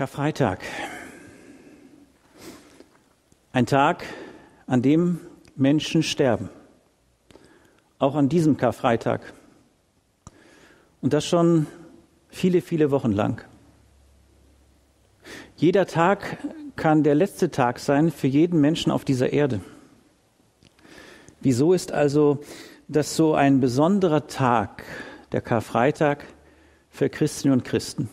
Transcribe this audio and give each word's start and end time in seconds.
Karfreitag. 0.00 0.60
Ein 3.52 3.66
Tag, 3.66 4.02
an 4.66 4.80
dem 4.80 5.20
Menschen 5.56 6.02
sterben. 6.02 6.48
Auch 7.98 8.14
an 8.14 8.30
diesem 8.30 8.56
Karfreitag. 8.56 9.20
Und 11.02 11.12
das 11.12 11.26
schon 11.26 11.66
viele, 12.30 12.62
viele 12.62 12.90
Wochen 12.90 13.12
lang. 13.12 13.44
Jeder 15.56 15.84
Tag 15.84 16.38
kann 16.76 17.02
der 17.02 17.14
letzte 17.14 17.50
Tag 17.50 17.78
sein 17.78 18.10
für 18.10 18.26
jeden 18.26 18.58
Menschen 18.58 18.90
auf 18.90 19.04
dieser 19.04 19.34
Erde. 19.34 19.60
Wieso 21.42 21.74
ist 21.74 21.92
also 21.92 22.40
das 22.88 23.16
so 23.16 23.34
ein 23.34 23.60
besonderer 23.60 24.28
Tag, 24.28 24.82
der 25.32 25.42
Karfreitag, 25.42 26.24
für 26.88 27.10
Christinnen 27.10 27.58
und 27.58 27.66
Christen? 27.66 28.08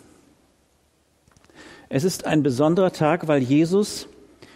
Es 1.89 2.03
ist 2.03 2.25
ein 2.25 2.43
besonderer 2.43 2.91
Tag, 2.91 3.29
weil 3.29 3.41
Jesus, 3.41 4.07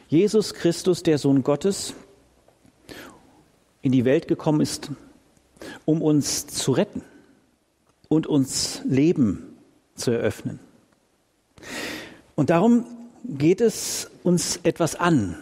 Jesus 0.10 0.54
Christus, 0.54 1.02
der 1.02 1.18
Sohn 1.18 1.44
Gottes, 1.44 1.94
in 3.82 3.94
die 3.94 4.04
Welt 4.04 4.28
gekommen 4.28 4.60
ist, 4.60 4.92
um 5.86 6.02
uns 6.02 6.48
zu 6.48 6.74
retten 6.74 7.04
und 8.10 8.28
uns 8.28 8.82
Leben 8.84 9.56
zu 9.96 10.12
eröffnen. 10.12 10.60
Und 12.36 12.50
darum 12.50 12.86
geht 13.24 13.62
es 13.62 14.12
uns 14.24 14.58
etwas 14.64 14.96
an, 14.96 15.38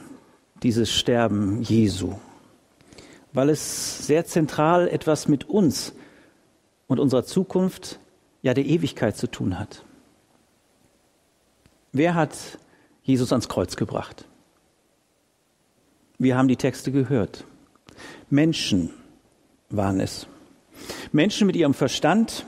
dieses 0.61 0.91
Sterben 0.91 1.63
Jesu, 1.63 2.17
weil 3.33 3.49
es 3.49 4.05
sehr 4.05 4.25
zentral 4.25 4.87
etwas 4.87 5.27
mit 5.27 5.49
uns 5.49 5.93
und 6.87 6.99
unserer 6.99 7.25
Zukunft, 7.25 7.99
ja 8.43 8.53
der 8.53 8.65
Ewigkeit 8.65 9.17
zu 9.17 9.25
tun 9.25 9.57
hat. 9.57 9.83
Wer 11.91 12.15
hat 12.15 12.35
Jesus 13.03 13.31
ans 13.31 13.49
Kreuz 13.49 13.75
gebracht? 13.75 14.25
Wir 16.17 16.37
haben 16.37 16.47
die 16.47 16.57
Texte 16.57 16.91
gehört. 16.91 17.45
Menschen 18.29 18.91
waren 19.69 19.99
es. 19.99 20.27
Menschen 21.11 21.47
mit 21.47 21.55
ihrem 21.55 21.73
Verstand, 21.73 22.45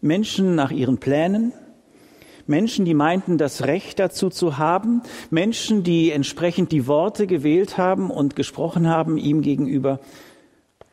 Menschen 0.00 0.54
nach 0.54 0.70
ihren 0.70 0.98
Plänen, 0.98 1.52
Menschen, 2.46 2.84
die 2.84 2.94
meinten, 2.94 3.38
das 3.38 3.64
Recht 3.64 3.98
dazu 3.98 4.30
zu 4.30 4.56
haben, 4.56 5.02
Menschen, 5.30 5.82
die 5.82 6.12
entsprechend 6.12 6.70
die 6.70 6.86
Worte 6.86 7.26
gewählt 7.26 7.76
haben 7.76 8.10
und 8.10 8.36
gesprochen 8.36 8.88
haben 8.88 9.18
ihm 9.18 9.42
gegenüber. 9.42 9.98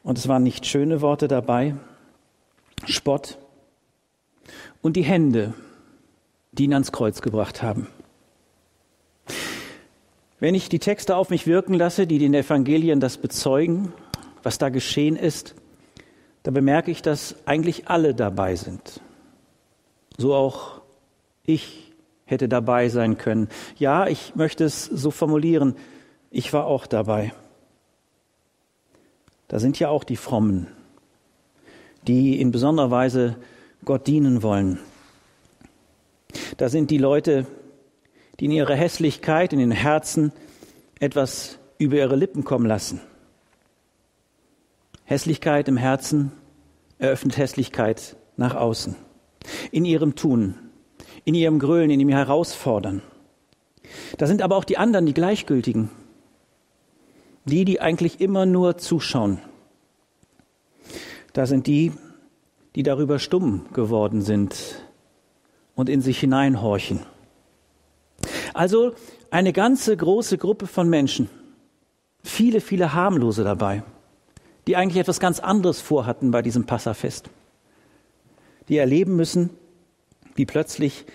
Und 0.01 0.17
es 0.17 0.27
waren 0.27 0.41
nicht 0.41 0.65
schöne 0.65 1.01
Worte 1.01 1.27
dabei, 1.27 1.75
Spott. 2.85 3.37
Und 4.81 4.95
die 4.95 5.03
Hände, 5.03 5.53
die 6.53 6.65
ihn 6.65 6.73
ans 6.73 6.91
Kreuz 6.91 7.21
gebracht 7.21 7.61
haben. 7.61 7.87
Wenn 10.39 10.55
ich 10.55 10.69
die 10.69 10.79
Texte 10.79 11.15
auf 11.15 11.29
mich 11.29 11.47
wirken 11.47 11.73
lasse, 11.73 12.05
die 12.05 12.17
den 12.17 12.33
Evangelien 12.33 12.99
das 12.99 13.17
bezeugen, 13.17 13.93
was 14.43 14.57
da 14.57 14.69
geschehen 14.69 15.15
ist, 15.15 15.55
dann 16.43 16.53
bemerke 16.53 16.91
ich, 16.91 17.01
dass 17.01 17.35
eigentlich 17.45 17.87
alle 17.87 18.13
dabei 18.13 18.55
sind. 18.55 18.99
So 20.17 20.33
auch 20.33 20.81
ich 21.45 21.93
hätte 22.25 22.49
dabei 22.49 22.89
sein 22.89 23.17
können. 23.17 23.47
Ja, 23.77 24.07
ich 24.07 24.35
möchte 24.35 24.65
es 24.65 24.85
so 24.85 25.11
formulieren, 25.11 25.75
ich 26.29 26.51
war 26.51 26.65
auch 26.65 26.87
dabei. 26.87 27.33
Da 29.47 29.59
sind 29.59 29.79
ja 29.79 29.89
auch 29.89 30.03
die 30.03 30.15
Frommen, 30.15 30.67
die 32.07 32.39
in 32.39 32.51
besonderer 32.51 32.91
Weise 32.91 33.37
Gott 33.85 34.07
dienen 34.07 34.41
wollen, 34.43 34.79
da 36.57 36.69
sind 36.69 36.91
die 36.91 36.97
Leute, 36.97 37.45
die 38.39 38.45
in 38.45 38.51
ihrer 38.51 38.75
Hässlichkeit, 38.75 39.53
in 39.53 39.59
den 39.59 39.71
Herzen 39.71 40.31
etwas 40.99 41.59
über 41.77 41.97
ihre 41.97 42.15
Lippen 42.15 42.43
kommen 42.43 42.65
lassen. 42.65 43.01
Hässlichkeit 45.05 45.67
im 45.67 45.77
Herzen 45.77 46.31
eröffnet 46.97 47.37
Hässlichkeit 47.37 48.15
nach 48.37 48.55
außen. 48.55 48.95
In 49.71 49.85
ihrem 49.85 50.15
Tun, 50.15 50.55
in 51.25 51.35
ihrem 51.35 51.59
Grölen, 51.59 51.89
in 51.89 51.99
ihrem 51.99 52.09
Herausfordern. 52.09 53.01
Da 54.17 54.27
sind 54.27 54.41
aber 54.41 54.55
auch 54.55 54.63
die 54.63 54.77
anderen, 54.77 55.05
die 55.05 55.13
Gleichgültigen. 55.13 55.89
Die, 57.45 57.65
die 57.65 57.81
eigentlich 57.81 58.21
immer 58.21 58.45
nur 58.45 58.77
zuschauen. 58.77 59.39
Da 61.33 61.45
sind 61.45 61.67
die, 61.67 61.91
die 62.75 62.83
darüber 62.83 63.19
stumm 63.19 63.65
geworden 63.73 64.21
sind, 64.21 64.82
und 65.75 65.89
in 65.89 66.01
sich 66.01 66.19
hineinhorchen. 66.19 66.99
Also 68.53 68.93
eine 69.31 69.53
ganze 69.53 69.95
große 69.97 70.37
Gruppe 70.37 70.67
von 70.67 70.89
Menschen, 70.89 71.29
viele, 72.23 72.61
viele 72.61 72.93
harmlose 72.93 73.43
dabei, 73.43 73.83
die 74.67 74.75
eigentlich 74.75 75.01
etwas 75.01 75.19
ganz 75.19 75.39
anderes 75.39 75.81
vorhatten 75.81 76.31
bei 76.31 76.41
diesem 76.41 76.65
Passafest, 76.65 77.29
die 78.69 78.77
erleben 78.77 79.15
müssen, 79.15 79.49
wie 80.35 80.45
plötzlich 80.45 81.05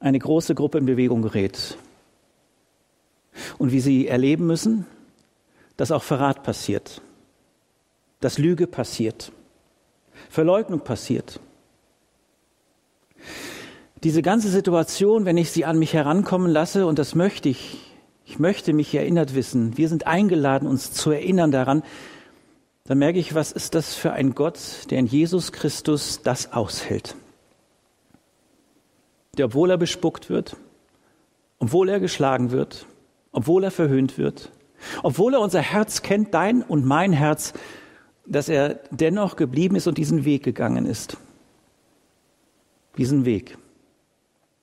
eine 0.00 0.18
große 0.18 0.54
Gruppe 0.54 0.78
in 0.78 0.86
Bewegung 0.86 1.22
gerät 1.22 1.76
und 3.58 3.72
wie 3.72 3.80
sie 3.80 4.08
erleben 4.08 4.46
müssen, 4.46 4.86
dass 5.76 5.92
auch 5.92 6.02
Verrat 6.02 6.42
passiert, 6.42 7.00
dass 8.20 8.38
Lüge 8.38 8.66
passiert, 8.66 9.32
Verleugnung 10.28 10.80
passiert 10.80 11.40
diese 14.02 14.22
ganze 14.22 14.48
Situation, 14.48 15.24
wenn 15.24 15.36
ich 15.36 15.50
sie 15.50 15.64
an 15.64 15.78
mich 15.78 15.92
herankommen 15.92 16.50
lasse, 16.50 16.86
und 16.86 16.98
das 16.98 17.14
möchte 17.14 17.48
ich, 17.48 17.78
ich 18.24 18.38
möchte 18.38 18.72
mich 18.72 18.94
erinnert 18.94 19.34
wissen, 19.34 19.76
wir 19.76 19.88
sind 19.88 20.06
eingeladen, 20.06 20.66
uns 20.66 20.92
zu 20.92 21.10
erinnern 21.10 21.50
daran, 21.50 21.82
dann 22.84 22.98
merke 22.98 23.18
ich, 23.18 23.34
was 23.34 23.52
ist 23.52 23.74
das 23.74 23.94
für 23.94 24.12
ein 24.12 24.34
Gott, 24.34 24.58
der 24.90 24.98
in 24.98 25.06
Jesus 25.06 25.52
Christus 25.52 26.22
das 26.22 26.52
aushält. 26.52 27.14
Der, 29.36 29.46
obwohl 29.46 29.70
er 29.70 29.78
bespuckt 29.78 30.30
wird, 30.30 30.56
obwohl 31.58 31.88
er 31.88 32.00
geschlagen 32.00 32.50
wird, 32.50 32.86
obwohl 33.32 33.64
er 33.64 33.70
verhöhnt 33.70 34.18
wird, 34.18 34.50
obwohl 35.02 35.34
er 35.34 35.40
unser 35.40 35.60
Herz 35.60 36.02
kennt, 36.02 36.32
dein 36.32 36.62
und 36.62 36.86
mein 36.86 37.12
Herz, 37.12 37.52
dass 38.26 38.48
er 38.48 38.80
dennoch 38.90 39.36
geblieben 39.36 39.76
ist 39.76 39.86
und 39.86 39.98
diesen 39.98 40.24
Weg 40.24 40.42
gegangen 40.42 40.86
ist. 40.86 41.16
Diesen 42.96 43.24
Weg 43.24 43.56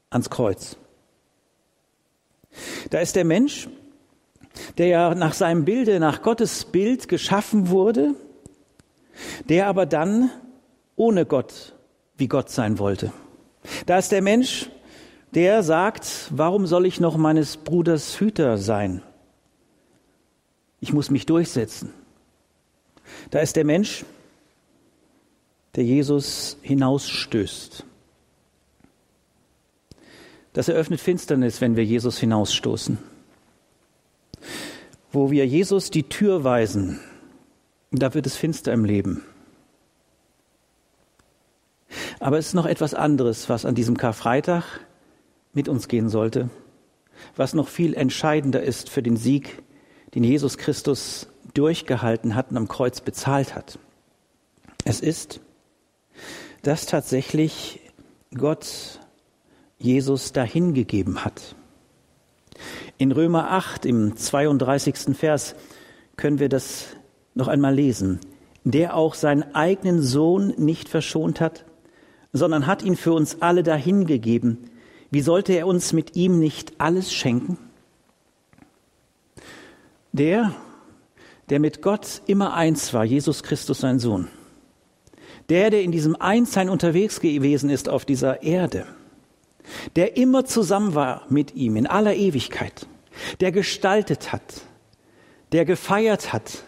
ans 0.10 0.30
Kreuz. 0.30 0.78
Da 2.90 3.00
ist 3.00 3.16
der 3.16 3.26
Mensch, 3.26 3.68
der 4.78 4.88
ja 4.88 5.16
nach 5.16 5.34
seinem 5.34 5.66
Bilde, 5.66 6.00
nach 6.00 6.22
Gottes 6.22 6.66
Bild 6.66 7.08
geschaffen 7.08 7.70
wurde, 7.70 8.16
der 9.50 9.68
aber 9.68 9.86
dann 9.86 10.30
ohne 10.96 11.26
Gott 11.26 11.76
wie 12.18 12.28
Gott 12.28 12.50
sein 12.50 12.80
wollte. 12.80 13.12
Da 13.86 13.98
ist 13.98 14.12
der 14.12 14.22
Mensch, 14.22 14.70
der 15.34 15.62
sagt, 15.62 16.30
warum 16.32 16.66
soll 16.66 16.86
ich 16.86 17.00
noch 17.00 17.18
meines 17.18 17.58
Bruders 17.58 18.20
Hüter 18.20 18.58
sein? 18.58 19.04
Ich 20.80 20.94
muss 20.94 21.10
mich 21.10 21.26
durchsetzen. 21.26 21.94
Da 23.30 23.40
ist 23.40 23.56
der 23.56 23.66
Mensch, 23.66 24.06
der 25.76 25.84
Jesus 25.84 26.58
hinausstößt. 26.62 27.84
Das 30.58 30.70
eröffnet 30.70 31.00
Finsternis, 31.00 31.62
wenn 31.62 31.76
wir 31.76 31.86
Jesus 31.86 32.18
hinausstoßen. 32.18 32.98
Wo 35.12 35.30
wir 35.30 35.46
Jesus 35.46 35.92
die 35.92 36.10
Tür 36.10 36.44
weisen, 36.44 37.00
da 37.92 38.16
wird 38.16 38.26
es 38.26 38.36
finster 38.36 38.74
im 38.74 38.84
Leben. 38.84 39.24
Aber 42.20 42.40
es 42.40 42.48
ist 42.48 42.54
noch 42.56 42.66
etwas 42.66 42.96
anderes, 42.96 43.50
was 43.50 43.66
an 43.66 43.76
diesem 43.76 43.98
Karfreitag 43.98 44.64
mit 45.54 45.70
uns 45.70 45.88
gehen 45.88 46.10
sollte, 46.10 46.50
was 47.36 47.54
noch 47.54 47.68
viel 47.68 47.94
entscheidender 47.94 48.64
ist 48.64 48.90
für 48.90 49.04
den 49.04 49.16
Sieg, 49.16 49.62
den 50.16 50.24
Jesus 50.24 50.58
Christus 50.58 51.28
durchgehalten 51.54 52.34
hat 52.34 52.50
und 52.50 52.58
am 52.58 52.68
Kreuz 52.68 53.02
bezahlt 53.02 53.54
hat. 53.54 53.78
Es 54.86 55.02
ist, 55.02 55.40
dass 56.64 56.88
tatsächlich 56.88 57.80
Gott 58.34 59.00
Jesus 59.80 60.34
dahingegeben 60.34 61.24
hat. 61.24 61.56
In 62.98 63.12
Römer 63.12 63.52
8 63.52 63.86
im 63.86 64.16
32. 64.16 65.16
Vers 65.16 65.56
können 66.16 66.40
wir 66.40 66.50
das 66.50 66.88
noch 67.36 67.48
einmal 67.48 67.76
lesen. 67.76 68.20
Der 68.64 68.96
auch 68.96 69.14
seinen 69.14 69.56
eigenen 69.56 70.02
Sohn 70.02 70.54
nicht 70.58 70.90
verschont 70.90 71.40
hat, 71.40 71.66
sondern 72.34 72.66
hat 72.66 72.82
ihn 72.82 72.96
für 72.96 73.14
uns 73.14 73.42
alle 73.42 73.64
dahingegeben. 73.64 74.70
Wie 75.12 75.22
sollte 75.22 75.54
er 75.54 75.68
uns 75.68 75.94
mit 75.94 76.16
ihm 76.16 76.40
nicht 76.40 76.74
alles 76.80 77.14
schenken? 77.14 77.58
Der, 80.12 80.54
der 81.50 81.60
mit 81.60 81.82
Gott 81.82 82.24
immer 82.26 82.56
eins 82.56 82.94
war, 82.94 83.06
Jesus 83.06 83.44
Christus 83.44 83.80
sein 83.80 84.00
Sohn. 84.00 84.28
Der, 85.50 85.70
der 85.70 85.84
in 85.84 85.92
diesem 85.92 86.16
Einssein 86.16 86.68
unterwegs 86.68 87.22
gewesen 87.22 87.70
ist 87.70 87.88
auf 87.88 88.04
dieser 88.04 88.42
Erde 88.42 88.86
der 89.96 90.18
immer 90.18 90.46
zusammen 90.46 90.96
war 90.96 91.26
mit 91.30 91.56
ihm 91.56 91.76
in 91.76 91.88
aller 91.88 92.16
Ewigkeit, 92.16 92.88
der 93.40 93.52
gestaltet 93.52 94.32
hat, 94.32 94.62
der 95.52 95.66
gefeiert 95.66 96.34
hat, 96.34 96.64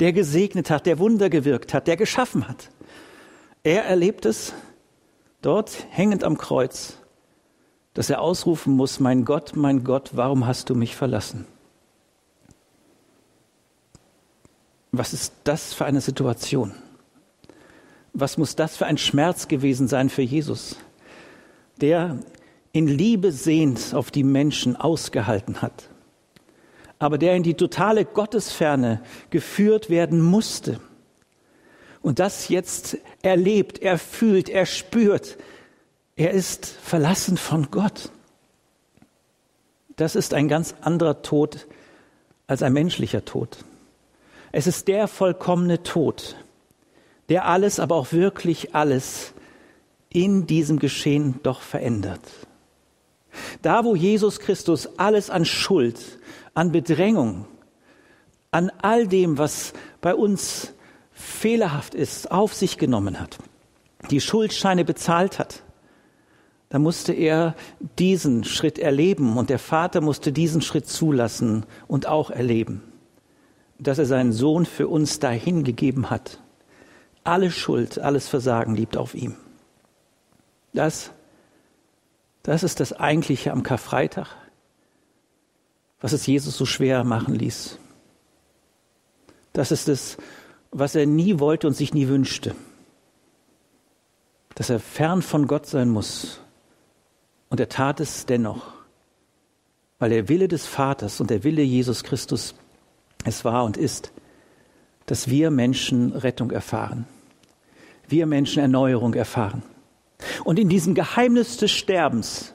der 0.00 0.12
gesegnet 0.12 0.70
hat, 0.70 0.86
der 0.86 0.98
Wunder 0.98 1.30
gewirkt 1.30 1.74
hat, 1.74 1.86
der 1.86 1.96
geschaffen 1.96 2.48
hat. 2.48 2.70
Er 3.62 3.84
erlebt 3.84 4.26
es 4.26 4.52
dort 5.40 5.86
hängend 5.90 6.24
am 6.24 6.38
Kreuz, 6.38 6.96
dass 7.94 8.10
er 8.10 8.20
ausrufen 8.20 8.74
muss, 8.74 9.00
mein 9.00 9.24
Gott, 9.24 9.54
mein 9.54 9.84
Gott, 9.84 10.10
warum 10.14 10.46
hast 10.46 10.70
du 10.70 10.74
mich 10.74 10.96
verlassen? 10.96 11.46
Was 14.92 15.12
ist 15.12 15.34
das 15.44 15.72
für 15.72 15.84
eine 15.84 16.00
Situation? 16.00 16.72
Was 18.12 18.36
muss 18.36 18.56
das 18.56 18.76
für 18.76 18.86
ein 18.86 18.98
Schmerz 18.98 19.48
gewesen 19.48 19.88
sein 19.88 20.10
für 20.10 20.22
Jesus, 20.22 20.76
der 21.80 22.18
in 22.72 22.86
Liebe 22.86 23.32
sehend 23.32 23.94
auf 23.94 24.10
die 24.10 24.24
Menschen 24.24 24.76
ausgehalten 24.76 25.60
hat, 25.60 25.90
aber 26.98 27.18
der 27.18 27.36
in 27.36 27.42
die 27.42 27.54
totale 27.54 28.04
Gottesferne 28.04 29.02
geführt 29.30 29.90
werden 29.90 30.20
musste 30.20 30.80
und 32.00 32.18
das 32.18 32.48
jetzt 32.48 32.98
erlebt, 33.22 33.78
er 33.80 33.98
fühlt, 33.98 34.48
er 34.48 34.66
spürt, 34.66 35.38
er 36.16 36.32
ist 36.32 36.66
verlassen 36.66 37.36
von 37.36 37.70
Gott. 37.70 38.10
Das 39.96 40.16
ist 40.16 40.34
ein 40.34 40.48
ganz 40.48 40.74
anderer 40.80 41.22
Tod 41.22 41.66
als 42.46 42.62
ein 42.62 42.72
menschlicher 42.72 43.24
Tod. 43.24 43.64
Es 44.50 44.66
ist 44.66 44.88
der 44.88 45.08
vollkommene 45.08 45.82
Tod, 45.82 46.36
der 47.28 47.46
alles, 47.46 47.80
aber 47.80 47.96
auch 47.96 48.12
wirklich 48.12 48.74
alles 48.74 49.32
in 50.08 50.46
diesem 50.46 50.78
Geschehen 50.78 51.40
doch 51.42 51.62
verändert. 51.62 52.20
Da, 53.62 53.84
wo 53.84 53.94
Jesus 53.94 54.40
Christus 54.40 54.88
alles 54.98 55.30
an 55.30 55.44
Schuld, 55.44 56.18
an 56.54 56.72
Bedrängung, 56.72 57.46
an 58.50 58.70
all 58.82 59.06
dem, 59.06 59.38
was 59.38 59.72
bei 60.00 60.14
uns 60.14 60.74
fehlerhaft 61.12 61.94
ist, 61.94 62.30
auf 62.30 62.54
sich 62.54 62.78
genommen 62.78 63.20
hat, 63.20 63.38
die 64.10 64.20
Schuldscheine 64.20 64.84
bezahlt 64.84 65.38
hat, 65.38 65.62
da 66.68 66.78
musste 66.78 67.12
er 67.12 67.54
diesen 67.98 68.44
Schritt 68.44 68.78
erleben 68.78 69.36
und 69.36 69.50
der 69.50 69.58
Vater 69.58 70.00
musste 70.00 70.32
diesen 70.32 70.62
Schritt 70.62 70.88
zulassen 70.88 71.66
und 71.86 72.06
auch 72.06 72.30
erleben, 72.30 72.82
dass 73.78 73.98
er 73.98 74.06
seinen 74.06 74.32
Sohn 74.32 74.64
für 74.64 74.88
uns 74.88 75.18
dahingegeben 75.18 76.08
hat 76.08 76.38
alle 77.24 77.50
Schuld, 77.50 77.98
alles 77.98 78.28
Versagen 78.28 78.74
liegt 78.74 78.96
auf 78.96 79.14
ihm. 79.14 79.36
Das, 80.72 81.10
das 82.42 82.62
ist 82.62 82.80
das 82.80 82.92
Eigentliche 82.92 83.52
am 83.52 83.62
Karfreitag, 83.62 84.28
was 86.00 86.12
es 86.12 86.26
Jesus 86.26 86.56
so 86.56 86.66
schwer 86.66 87.04
machen 87.04 87.34
ließ. 87.34 87.78
Das 89.52 89.70
ist 89.70 89.88
es, 89.88 90.16
was 90.70 90.94
er 90.94 91.06
nie 91.06 91.38
wollte 91.38 91.66
und 91.66 91.74
sich 91.74 91.94
nie 91.94 92.08
wünschte. 92.08 92.54
Dass 94.54 94.70
er 94.70 94.80
fern 94.80 95.22
von 95.22 95.46
Gott 95.46 95.66
sein 95.66 95.88
muss. 95.88 96.40
Und 97.48 97.60
er 97.60 97.68
tat 97.68 98.00
es 98.00 98.26
dennoch, 98.26 98.72
weil 99.98 100.10
der 100.10 100.28
Wille 100.28 100.48
des 100.48 100.66
Vaters 100.66 101.20
und 101.20 101.30
der 101.30 101.44
Wille 101.44 101.62
Jesus 101.62 102.02
Christus 102.02 102.54
es 103.24 103.44
war 103.44 103.64
und 103.64 103.76
ist, 103.76 104.10
dass 105.06 105.28
wir 105.28 105.50
Menschen 105.50 106.12
Rettung 106.12 106.50
erfahren. 106.50 107.06
Wir 108.08 108.26
Menschen 108.26 108.60
Erneuerung 108.60 109.14
erfahren. 109.14 109.62
Und 110.44 110.58
in 110.58 110.68
diesem 110.68 110.94
Geheimnis 110.94 111.56
des 111.56 111.70
Sterbens 111.70 112.54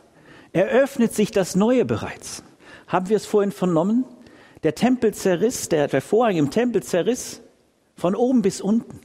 eröffnet 0.53 1.13
sich 1.13 1.31
das 1.31 1.55
Neue 1.55 1.85
bereits. 1.85 2.43
Haben 2.87 3.09
wir 3.09 3.17
es 3.17 3.25
vorhin 3.25 3.51
vernommen? 3.51 4.05
Der 4.63 4.75
Tempel 4.75 5.13
zerriss, 5.13 5.69
der, 5.69 5.87
der 5.87 6.01
Vorhang 6.01 6.37
im 6.37 6.51
Tempel 6.51 6.81
zerriss 6.81 7.41
von 7.95 8.15
oben 8.15 8.41
bis 8.41 8.61
unten. 8.61 9.01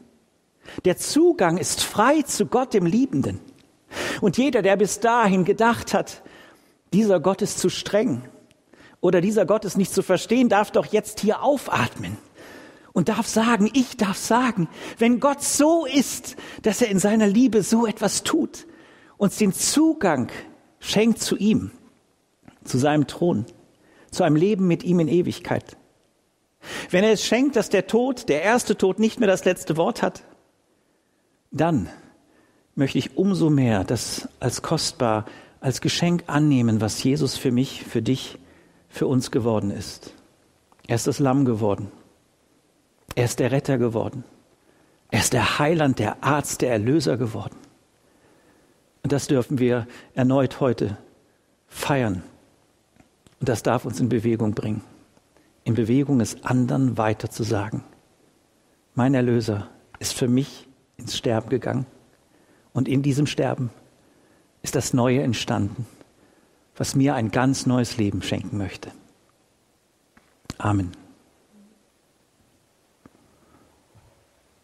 Der 0.85 0.97
Zugang 0.97 1.59
ist 1.59 1.83
frei 1.83 2.23
zu 2.23 2.47
Gott, 2.47 2.73
dem 2.75 2.87
Liebenden. 2.87 3.41
Und 4.21 4.39
jeder, 4.39 4.63
der 4.63 4.77
bis 4.77 5.01
dahin 5.01 5.45
gedacht 5.45 5.93
hat, 5.93 6.23
dieser 6.93 7.21
Gott 7.21 7.43
ist 7.43 7.59
zu 7.59 7.69
streng 7.69 8.23
oder 9.01 9.21
dieser 9.21 9.45
Gott 9.45 9.65
ist 9.65 9.77
nicht 9.77 9.93
zu 9.93 10.03
verstehen, 10.03 10.49
darf 10.49 10.71
doch 10.71 10.87
jetzt 10.87 11.21
hier 11.21 11.43
aufatmen 11.43 12.17
und 12.93 13.09
darf 13.09 13.27
sagen, 13.27 13.71
ich 13.73 13.97
darf 13.97 14.17
sagen, 14.17 14.69
wenn 14.99 15.21
Gott 15.21 15.43
so 15.43 15.87
ist, 15.87 16.37
dass 16.63 16.83
er 16.83 16.89
in 16.89 16.99
seiner 16.99 17.27
Liebe 17.27 17.63
so 17.63 17.87
etwas 17.87 18.23
tut, 18.23 18.67
uns 19.17 19.37
den 19.37 19.53
Zugang 19.53 20.31
schenkt 20.81 21.21
zu 21.21 21.37
ihm, 21.37 21.71
zu 22.65 22.79
seinem 22.79 23.07
Thron, 23.07 23.47
zu 24.11 24.25
einem 24.25 24.37
Leben 24.37 24.67
mit 24.67 24.83
ihm 24.85 25.01
in 25.01 25.09
Ewigkeit. 25.09 25.77
Wenn 26.91 27.05
er 27.05 27.13
es 27.13 27.25
schenkt, 27.25 27.57
dass 27.57 27.71
der 27.71 27.87
Tod, 27.87 28.29
der 28.29 28.43
erste 28.43 28.77
Tod 28.77 28.99
nicht 28.99 29.19
mehr 29.19 29.29
das 29.29 29.45
letzte 29.45 29.77
Wort 29.77 30.03
hat, 30.03 30.23
dann 31.51 31.89
möchte 32.75 32.99
ich 32.99 33.17
umso 33.17 33.51
mehr 33.51 33.85
das 33.85 34.29
als 34.41 34.63
kostbar, 34.63 35.27
als 35.61 35.81
Geschenk 35.81 36.25
annehmen, 36.27 36.81
was 36.81 37.03
Jesus 37.03 37.37
für 37.37 37.53
mich, 37.53 37.85
für 37.85 38.03
dich, 38.03 38.39
für 38.89 39.07
uns 39.07 39.31
geworden 39.31 39.71
ist. 39.71 40.13
Er 40.87 40.97
ist 40.97 41.07
das 41.07 41.19
Lamm 41.19 41.45
geworden. 41.45 41.91
Er 43.15 43.25
ist 43.25 43.39
der 43.39 43.53
Retter 43.53 43.79
geworden. 43.79 44.25
Er 45.11 45.21
ist 45.21 45.33
der 45.33 45.59
Heiland, 45.59 45.99
der 45.99 46.25
Arzt, 46.25 46.63
der 46.63 46.73
Erlöser 46.73 47.17
geworden. 47.17 47.57
Und 49.03 49.13
das 49.13 49.27
dürfen 49.27 49.59
wir 49.59 49.87
erneut 50.15 50.61
heute 50.61 50.97
feiern. 51.69 52.23
Und 53.41 53.49
das 53.49 53.63
darf 53.63 53.85
uns 53.85 54.01
in 54.01 54.09
Bewegung 54.09 54.55
bringen. 54.55 54.83
In 55.65 55.75
Bewegung 55.75 56.21
es 56.21 56.43
anderen 56.45 56.97
weiter 56.97 57.31
zu 57.31 57.43
sagen. 57.43 57.85
Mein 58.95 59.15
Erlöser 59.15 59.69
ist 59.99 60.15
für 60.15 60.29
mich 60.29 60.69
ins 60.97 61.17
Sterben 61.17 61.51
gegangen. 61.51 61.87
Und 62.73 62.89
in 62.89 63.03
diesem 63.03 63.27
Sterben 63.27 63.71
ist 64.63 64.75
das 64.75 64.95
Neue 64.95 65.23
entstanden, 65.23 65.87
was 66.77 66.95
mir 66.95 67.15
ein 67.15 67.31
ganz 67.31 67.67
neues 67.67 67.97
Leben 67.97 68.23
schenken 68.23 68.57
möchte. 68.57 68.93
Amen. 70.59 70.93